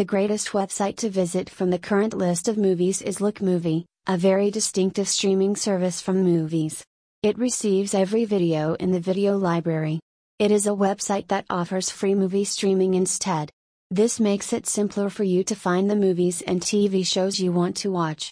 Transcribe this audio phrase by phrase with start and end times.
[0.00, 4.50] The greatest website to visit from the current list of movies is LookMovie, a very
[4.50, 6.82] distinctive streaming service from movies.
[7.22, 10.00] It receives every video in the video library.
[10.38, 13.50] It is a website that offers free movie streaming instead.
[13.90, 17.76] This makes it simpler for you to find the movies and TV shows you want
[17.82, 18.28] to watch.